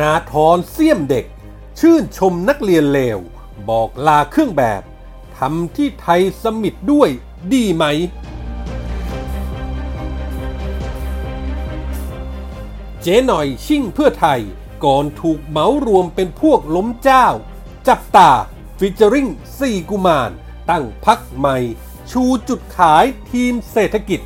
[0.00, 1.26] นาธรเสี่ยมเด็ก
[1.78, 3.18] ชื่นชมนักเรียนเลว
[3.68, 4.82] บอกลาเครื่องแบบ
[5.38, 7.08] ทำที่ไทยสมิตด้วย
[7.52, 7.84] ดีไหม
[13.02, 14.40] เจ๊หน่อยชิ่งเพื่อไทย
[14.84, 17.26] ก่อนถูกเหมารวมเป็นพวกล้มเจ้า
[17.88, 18.30] จับตา
[18.78, 19.28] ฟิเจอริง
[19.58, 20.30] สี่กุมาร
[20.70, 21.56] ตั้งพักใหม่
[22.10, 24.20] ชูจุดขายทีมเศรษฐกิจ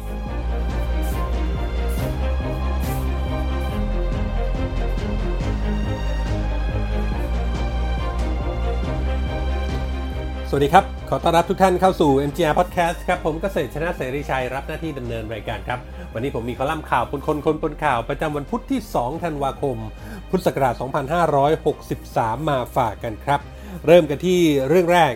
[10.52, 15.78] สวัสดีครับ ขอต้อนรับทุกท่านเข้าสู่ MGR Podcast ครับ ผมเกษตรชนะเสรีชัย รับหน้าที่ดำเนินรายการครับ
[16.14, 19.76] วันนี้ผมมีคอลัมน์ข่าวปนคนคนปนข่าว ประจำวันพุธที่ 2 ธันวาคม
[20.30, 20.74] พุทธศักราช
[21.56, 23.40] 2563 มาฝากกันครับ
[23.86, 25.14] เริ่มกันที่เรื่องแรก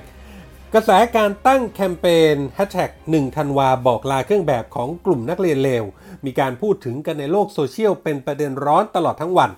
[0.75, 5.85] กระแสการตั้งแคมเปญ Hashtag 1ธันวาบอกลาเครื่องแบบของกลุ่มนักเรียนเลว
[6.25, 9.51] มีการพูดถึงกันในโลกโซเชียลเป็นประเด็นร้อนตลอดทั้งวัน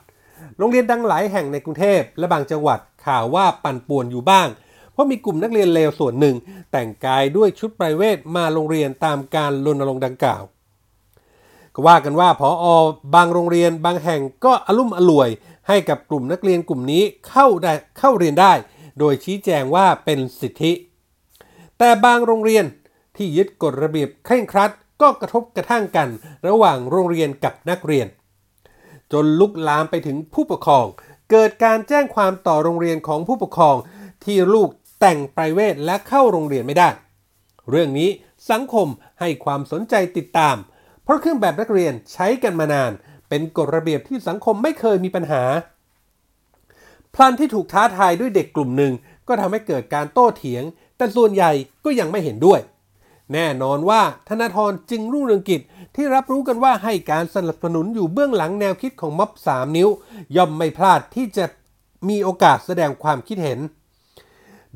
[0.58, 4.48] โรงเรียนดังหลายแห่งในกรุงเทพและบางจังหวัดข่าวว่าปั่นป่วนอยู่บ้าง
[4.96, 6.36] เพราะมีกลุ่มนักเรียนเลวส่วนหนึ่ง
[6.72, 10.42] แต่งกายด้วยชุดไพรเวทมาโรงเรียนตามการรณรงค์ดังกล่าว
[11.74, 12.66] ก็ว่ากันว่าพออ
[13.14, 15.30] บางโรงเรียนบางแห่งก็อลุ่มอล่วย
[15.68, 18.52] ให้กับกลุ่มนักเรียนกลุ่มนี้เข้าได้เข้าเรียนได้
[18.98, 20.72] โดยชี้แจงว่าเป็นสิทธิ
[21.78, 22.64] แต่บางโรงเรียน
[23.16, 26.08] ที่ยึดกฎระเบียบเคร่งครัดก็กระทบกระทั่งกัน
[26.48, 28.06] ระหว่างโรงเรียนกับนักเรียน
[29.12, 30.86] จนลุกลามไปถึงผู้ปกครอง
[31.30, 33.76] เกิดการแจ้งความต่อโรงเรียนของผู้ปกครอง
[34.24, 34.68] ที่ลูก
[35.00, 36.88] แต่งไพรเวทและเข้าโรงเรียนไม่ได้
[37.70, 38.10] เรื่องนี้
[38.50, 38.88] สังคม
[39.20, 40.56] ให้ความสนใจติดตาม
[41.02, 42.92] เพราะเครื่องแบบนักเรียนใช้กันมานาน
[43.28, 45.42] เป็นกฎระเบียบที่สังคมไม่เคยมีปัญหา
[47.14, 48.92] พลันที่ถูกท้าทายด้วยเด็กกลุ่มหนึ่ง
[49.28, 50.64] ก็ทำให้เกิดการโต้เถียง
[50.96, 51.52] แต่ส่วนใหญ่
[51.84, 52.60] ก็ยังไม่เห็นด้วย
[53.32, 55.60] แน่นอนว่าธนาธรจึงรุ่งเรืองกิจ
[55.96, 59.88] ที่รับรู้กันว่าให้การสนับสนุนอยู่เบื้องหลังแนวคิดของม็อบ3นิ้ว
[60.36, 61.44] ย่อมไม่พลาดที่จะ
[62.08, 63.58] มีโอกาสแสดงความคิดเห็น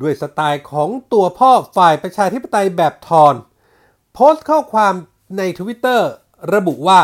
[0.01, 3.35] ด้วยสไตล์ของตัวพ่อฝ่ายประชาธิปไตยแบบทอน
[4.13, 4.95] โพสต์ข้อความ
[5.39, 6.11] ในทวิตเตอร์
[6.55, 7.01] ระบุว่า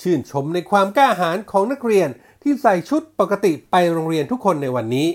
[0.00, 2.08] ชื่นชมในความกล้าหาญของนักเรียน
[2.42, 5.08] ที่ใส่ชุดปกติไปโรงเรียนทุกคนในวันนี้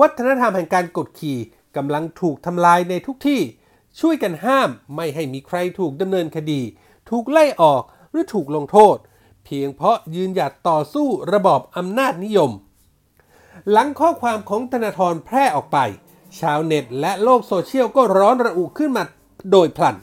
[0.00, 1.38] วัฒนธรรมแห่งการกดขี่
[1.76, 3.40] กำลังถูกทำลายในทุกที่
[4.00, 6.60] ช่วยกันห้ามไม่ให้มีใครถูกดำเนินคดี
[7.10, 8.96] ถูกไล่ออกหรือถูกลงโทษ
[9.44, 12.50] เพียงเพราะยืนหยัดต่อสู้ระบอบอำนาจนิยม
[13.70, 15.78] หลังข้อความของธนาธรแพร่ออกไป
[16.40, 19.04] ชาวเน็ตและโลกโซเชียลก็ร้อนระอุขึ้นมา
[19.52, 19.96] โดยพลัน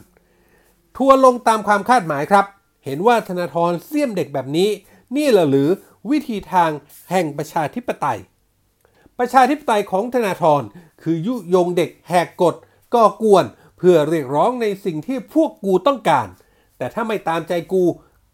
[0.96, 2.46] ทัวลงตามความคาดหมายครับ
[2.84, 4.68] เห็นว่าธนาธรเสี่ยมเด็กแบบนี้
[5.16, 5.68] นี่หรอหรือ
[6.10, 6.70] วิธีทาง
[7.10, 8.18] แห่งประชาธิปไตย
[9.18, 10.62] ประชาธิปไตยของธนาธร
[11.02, 12.54] คือยุยงเด็กแหกกฎ
[12.94, 13.44] ก่อกวน
[13.78, 16.28] เพื่อเรียกร้องในสิ่งที่พวกกูต้องการ
[16.78, 17.84] แต่ถ้าไม่ตามใจกู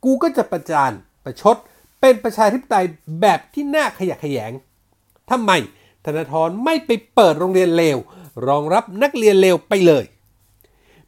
[0.04, 0.92] กูก็จะประจาน
[1.24, 1.56] ประชด
[2.00, 2.86] เป็นประชาธิปไตย
[3.20, 4.52] แบบที่น่าขยะแขยง
[5.30, 5.52] ทำไม
[6.06, 7.98] ธนาธรไม่ไปเปิดโรงเรียนเลว
[8.46, 10.04] รองรับนักเรียนเลวไปเลย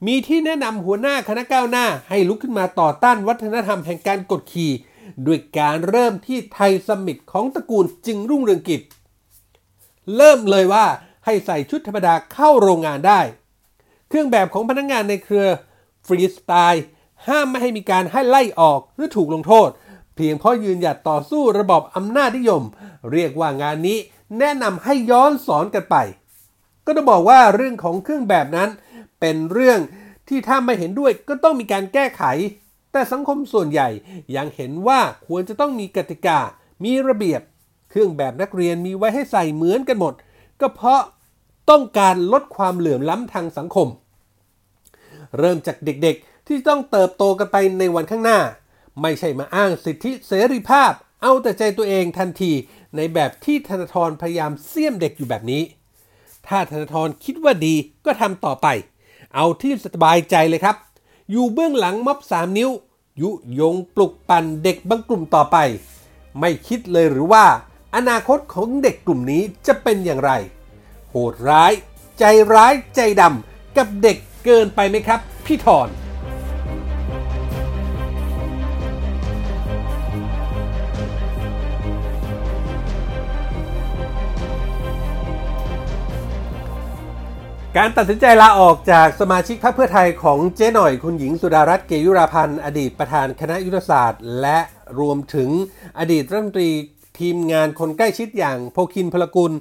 [0.06, 4.72] มีที่แนะนำหัวหน้าคณะก้าวหน้าให้ลุกขึ้นมาต่อต้านวัฒนธรรมแห่งการกดขี่
[5.26, 8.82] ด้วยการเริ่มที่ไทยสมิตของตระกูลจึงรุ่งเรืองกิจ
[10.16, 10.86] เริ่มเลยว่า
[11.24, 13.20] ให้ใส่ชุดธรรมดาเข้าโรงงานได้
[14.08, 15.46] เครื่องแบบของพนักงงานในเครือ
[16.06, 16.84] ฟรีสไตล์
[17.28, 19.68] ห้ามไม่ให้มีการให้ไล่ออกหรือถูกลงโทษ
[20.14, 22.62] เพียงเพราะยืนหยัดต่อสู้ระบอบอำนาจนิยม
[23.12, 23.98] เรียกว่างานนี้
[24.38, 25.96] แนะนำให้ย้อนสอนกันไป
[26.86, 28.70] ก็ต้องบอกว่าเรื่องของเครื่องแบบนั้น
[29.20, 29.78] เป็นเรื่อง
[30.28, 32.24] ที่ถ้าไม่เห็นด้วยก็ต้องมีการแก้ไข
[32.92, 33.88] แต่สังคมส่วนใหญ่
[34.36, 36.38] ยังเห็นว่าควรจะต้องมีกติกา
[36.84, 37.40] มีระเบียบ
[37.90, 40.14] เครื่องแบบนักเรียนมีไว้ให้ใส่เหมือนกันหมด
[40.60, 41.00] ก็เพราะ
[41.70, 43.88] ต้องการลดความเหลื่อมล้ำทางสังคม
[45.38, 48.40] เริ่มจากเด็กๆที่ต้องเติบโตกันไปในวันข้างหน้า
[49.02, 50.92] ไม่ใช่มาอ้างสิทธิเสรีภาพ
[51.22, 52.52] เอาแต่ใจตัวเองทันที
[52.96, 55.62] ในแบบที่ธนาธรพยายามเสี่ยมเด็กอยู่แบบนี้
[56.46, 57.74] ถ้าธนาธรคิดว่าดี
[58.04, 58.66] ก็ทำต่อไป
[59.34, 60.76] เอาที่สบายใจเลยครับ
[61.30, 62.70] อยู่เบื้องหลังม็อบ3นิ้ว
[63.20, 65.56] ยุยงปลุกปั่นเด็กบางกลุ่มต่อไป
[66.40, 67.44] ไม่คิดเลยหรือว่า
[67.96, 70.32] อนาคตของเด็กกลุ่มนี้จะเป็นอย่างไร
[71.10, 71.72] โหดร้าย
[72.18, 72.24] ใจ
[72.54, 75.88] ร้ายใจดำกับเด็กเกินไปไหมครับ พี่ทอน
[87.78, 94.58] การตัดสินใจลาออกจากสมาชิกพรรคเพื่อไทยของเจ๊หน่อยคุณหญิงสุดารัตน์เกยุราพันธ์อดีตประธานคณะยุทธศาสตร์ และ
[95.00, 95.50] รวมถึง
[95.98, 96.70] อดีตรัฐมนตรี
[97.20, 99.52] ทีมงานคนใกล้ชิดอย่างโพคินพลกุล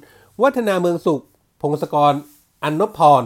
[0.42, 1.24] วัฒนาเมืองสุข
[1.60, 2.14] พงศกร
[2.62, 3.22] อันนพพร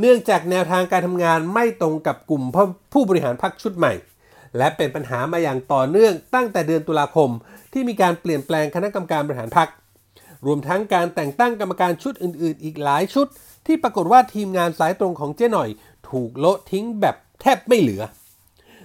[0.00, 2.42] เนื่องจากแนวทางการทำงานไม่ตรงกับกลุ่ม
[2.92, 3.92] ผู้บริหารพรรคชุดใหม่
[4.58, 7.30] และเป็นปัญหามาอย่างต่อเนื่องตั้งแต่เดือนตุลาคม
[7.72, 9.70] ที่มีการเปลี่ยนแปลงคณะกรรมการบริหารพรรค
[10.46, 13.26] รวมทั้งการแต่งตั้งกรรมการชุดอื่น ๆ อีกหลายชุด
[13.66, 15.68] ที่ปรากฏว่าทีมงานสายตรงของเจ๊หน่อย
[16.10, 18.02] ถูกโละทิ้งแบบแทบไม่เหลือ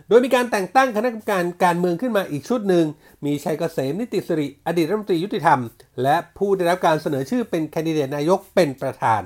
[0.08, 2.86] โดยมีการแต่งตั้งคณะกรรมการการเมืองขึ้นมาอีกชุดหนึ่ง
[3.26, 5.60] มีชัยเกษมนิติสิริ อดีตรัฐมนตรียุติธรรม
[6.04, 9.22] และผู้ได้รับการเสนอชื่อเป็นแคนดิเดตนายกเป็นประธาน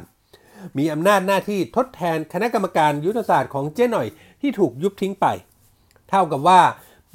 [0.77, 4.07] มีอำนาจหน้าที่ทดแทนคณะกรรมการยุทธศาสตร์ของเจ๊หน่อย
[4.41, 5.25] ที่ถูกยุบทิ้งไป
[6.09, 6.61] เท่ากับว่า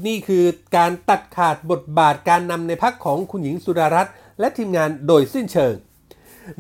[0.07, 0.45] นี่คือ
[0.77, 5.75] การตัดขาดบทบาทการนำในพักของคุณหญิงสุดารัตน์ และทีมงานโดยสิ้นเชิง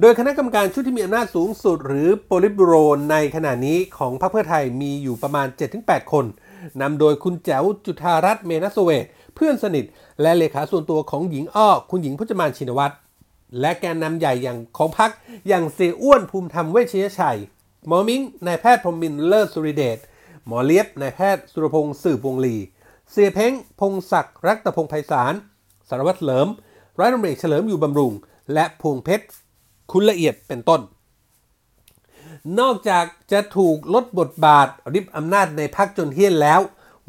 [0.00, 2.74] โดยคณะกรรมการชุดที่มีอำนาจสูงสุด หรือโปลิบูโร
[3.10, 5.46] ในขณะนี้ของพรรคเพื่อไทยมีอยู่ประมาณ
[5.78, 6.24] 7-8 คน
[6.80, 9.04] นำโดยคุณแจ๋วจุธารัตน์เมนัสเวท
[9.34, 9.84] เพื่อนสนิท
[10.22, 12.94] และเลขาส่วนตัวของหญิงอ้อ คุณหญิงพจมานชินวัตร
[13.60, 15.10] และแกนนำใหญ่อย่างของพรรค
[15.48, 17.38] อย่างเสียอ้วนภูมิธรรมเวชยชัย
[17.86, 19.98] หมอมิงนายแพทย์พรมินทร์เลิศสุริเดช
[20.46, 22.56] หมอเลียบนายแพทย์สุรพงศ์สืบวงลี
[23.10, 25.34] เสียเพ้งพงศักดิ์รักตะพงไพศาล
[25.88, 26.48] สารวัตรเหลิม
[26.98, 28.12] ร้อยตำรวจเอกเฉลิมอยู่บำรุง
[28.54, 29.26] และพวงเพชร
[29.92, 30.80] คุณละเอียดเป็นต้น
[32.60, 36.60] นอกจากจะถูกลดบทบาทริบอำนาจในพักจนเฮี้ยนแล้ว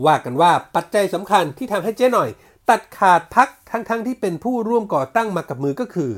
[0.06, 2.30] ว่ากันว่าปัจจัยสำคัญที่ทำให้เจ๊หน่อย
[2.70, 6.12] ตัดขาดพักทั้งๆทที่เป็นผู้ร่วมก่อตั้งมากับมือก็คือ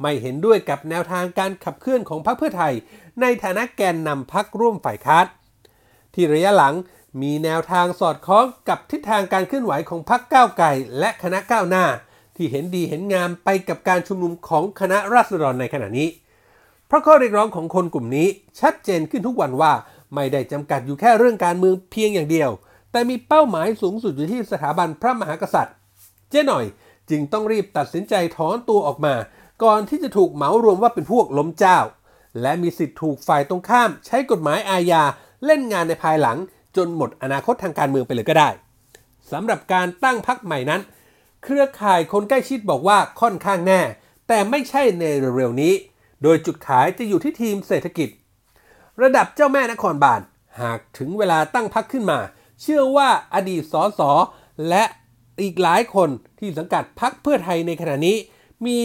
[0.00, 2.74] ไม่เห็นด้วยกับแนวทางการขับเคลื่อนของพรรคเพื่อไทย
[3.20, 5.26] ในฐานะแกนนำพักร่วมฝ่ายค้าน
[6.14, 6.74] ที่ระยะหลัง
[7.22, 10.66] มีแนวทางสอดคล้องกับทิศทางการเคลื่อนไหวของพรรคก้าวไกล
[10.98, 11.84] และคณะก้าวหน้า
[12.38, 16.08] ที่เห็นดีเห็นงามไปกับการชุมนุมของคณะราษฎรในขณะนี้
[16.86, 18.26] เพราะข้อเรียกร้องของคนกลุ่มนี้
[18.60, 19.72] ชัดเจนขึ้นทุกวันว่า
[20.14, 22.50] ไม่ได้จำกัดอยู่แค่เรื่องการเมืองเพียงอย่างเดียว
[22.92, 25.74] แต่มีเป้าหมายสูงสุดอยู่ที่สถาบันพระมหากษัตริย์
[26.30, 26.64] เจ๊หน่อย
[27.10, 29.14] จึงต้องรีบตัดสินใจถอนตัวออกมา
[29.62, 31.78] ก่อนที่จะถูกเหมารวมว่าเป็นพวกล้มเจ้า
[32.40, 35.02] และมีสิทธิ์ถูกฝ่ายตรงข้าม ใช้กฎหมายอาญา
[35.44, 36.38] เล่นงานในภายหลัง
[36.76, 38.48] จนหมดอนาคตทางการเมืองไปเลยก็ได้
[39.32, 40.80] สำหรับการตั้งพักใหม่นั้น
[41.42, 43.80] เครือข่ายคนใกล้ชิดบอกว่าค่อนข้างแน่
[44.28, 45.04] แต่ไม่ใช่ใน
[45.36, 45.74] เร็วๆนี้
[46.22, 48.08] โดยจุดขายจะอยู่ที่ทีมเศรษฐกิจ
[49.02, 50.20] ระดับเจ้าแม่นครบาล
[50.60, 52.18] หากถึงเวลาตั้งพักขึ้นมา
[52.62, 54.00] เชื่อว่าอดีตสส
[54.68, 54.84] และ
[55.42, 56.08] อีกหลายคน
[56.38, 58.16] ที่สังกัดพักเพื่อไทยในขณะนี้
[58.66, 58.76] มี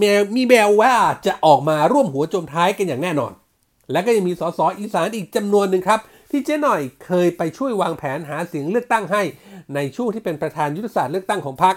[0.00, 0.94] มวมีแววว่า
[1.26, 3.32] จะออกมาร่วมหัวจมท้ายกันอย่างแน่นอน
[3.92, 6.00] และก็ยังมีสสอีสานอีกจำนวนหนึ่งครับ
[6.34, 9.22] ที่เจ๊หน่อยเคยไปช่วยวางแผนหาเสียงเลือกตั้งให้
[9.74, 11.76] ในช่วงที่เป็นประธานยุทธศาสตร์เลือกตั้งของพรรค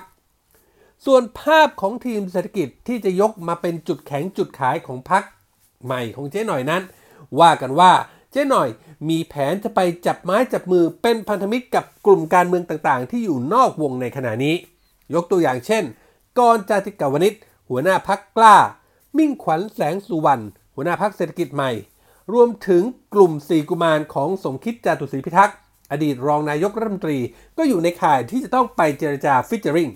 [1.05, 5.23] ส่วนภาพของทีมเศรษฐกิจที่จะยกมาเป็นจุดแข็งจุดขายของพรรค
[5.85, 6.83] ใหม่ของเจ๊หน่อยนั้น
[7.39, 7.91] ว่ากันว่า
[8.31, 8.69] เจ๊หน่อย
[9.09, 14.55] มีแผนจะไปจับไม้จับมือเป็นพันธมิตรกับกลุ่มการเมืองต่างๆ ที่อยู่นอกวงในขณะนี้
[15.13, 15.83] ยกตัวอย่างเช่น
[16.39, 17.33] กรณ์ จาติกวณิช
[17.69, 18.57] หัวหน้าพรรคกล้า
[19.17, 20.44] มิ่งขวัญแสงสุวรรณ์
[20.75, 21.71] หัวหน้าพรรคเศรษฐกิจใหม่
[22.33, 22.83] รวมถึง
[23.13, 25.57] กลุ่มสี่กุมารของสมคิดจาตุศรีพิทักษ์
[25.92, 27.18] อดีตรองนายกรัฐมนตรี
[27.57, 29.89] ก็อยู่ในข่ายที่จะต้องไปเจรจา featuring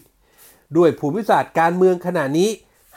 [0.77, 2.49] ด้วยภูมิศาสตร์การเมืองขณะนี้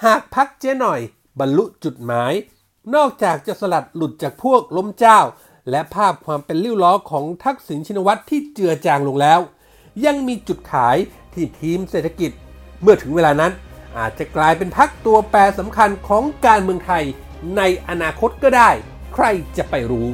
[0.04, 1.00] หากพรรคเจ๊หน่อย
[1.40, 2.32] บรรลุจุดหมาย
[2.94, 5.18] นอกจากจะสลัดหลุดจากพวกล้มเจ้า
[5.70, 9.40] และภาพความเป็นริ้วล้อของทักษิณชินวัตรที่เจือจางลงแล้ว
[10.04, 10.96] ยังมีจุดขาย
[11.34, 12.30] ที่ทีมเศรษฐกิจ
[12.82, 13.52] เมื่อถึงเวลานั้น
[13.98, 17.04] อาจจะกลายเป็นพักตัวแปรสำคัญของการเมืองไทย
[17.56, 18.70] ในอนาคตก็ได้
[19.14, 19.26] ใคร
[19.56, 20.08] จะไปรู้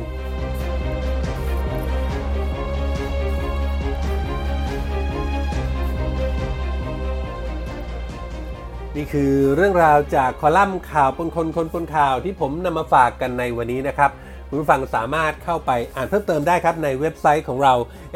[8.96, 14.10] นี่คือเรื่องราวจากคอลัมน์ข่าวปนคนคนปนข่าวที่ผมนำมาฝากกันในวันนี้นะครับ
[14.48, 17.74] คุณผู้ฟังสามารถเข้าไปอ่านเพิ่มเติมได้ครับในเว็บไซต์ของเรา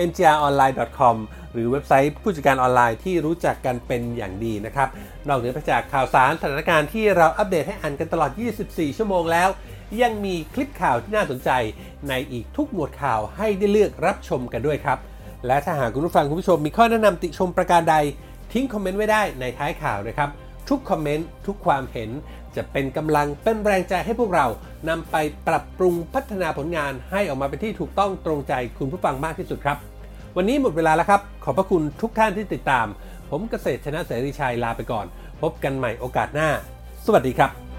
[0.08, 1.16] ngronline.com
[1.52, 4.88] หรือเว็บไซต์ผู้จัดการออนไลน์ที่รู้จักกันเป็นอย่างดีนะครับ
[5.28, 8.30] นอกเหนือไปจากข่าวสารสถานการณ์ที่เราอัปเดตให้อ่านกันตลอด
[8.64, 9.48] 24 ชั่วโมงแล้ว
[10.00, 11.50] ยังมีคลิปข่าวที่น่าสนใจ
[12.08, 14.98] ในอีกทุกหมวดข่าวให้ได้เลือกรับชมกันด้วยครับ
[15.46, 17.96] และถ้าหากคุณผู้ฟังคุณผู้ชมมีข้อแนะนำติชมประการใด
[18.52, 20.30] ทิ้งคอมเมนต์ไว้ได้ในท้ายข่าวนะครับ
[20.68, 22.10] ทุกคอมเมนต์ทุกความเห็น
[22.56, 24.46] จะเป็นกำลังเป็นแรงใจให้พวกเรา
[24.88, 25.16] นำไป
[25.48, 29.76] ปรับปรุงพัฒนาผลงานให้ออกมาเป็นที่ถูกต้องตรงใจคุณผู้ฟังมากที่สุดครับ
[30.36, 32.86] วันนี้หมดเวลาแล้วครับ ขอบพระคุณทุกท่านที่ติดตาม
[33.30, 35.06] ผมเกษตรชนะเสรีชัยลาไปก่อน
[35.42, 36.48] พบกันใหม่โอกาสหน้า
[37.06, 37.71] สวัสดีครับ